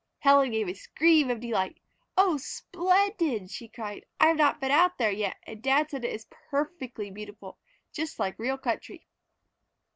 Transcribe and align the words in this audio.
Helen 0.17 0.49
gave 0.49 0.67
a 0.67 0.73
scream 0.73 1.29
of 1.29 1.41
delight. 1.41 1.79
"Oh, 2.17 2.35
splendid!" 2.37 3.51
she 3.51 3.67
cried, 3.67 4.03
"I 4.19 4.29
have 4.29 4.37
not 4.37 4.59
been 4.59 4.71
out 4.71 4.97
there 4.97 5.11
yet, 5.11 5.37
and 5.43 5.61
dad 5.61 5.91
says 5.91 5.99
it 6.03 6.09
is 6.11 6.25
perfectly 6.49 7.11
beautiful 7.11 7.59
just 7.93 8.17
like 8.17 8.39
real 8.39 8.57
country." 8.57 9.05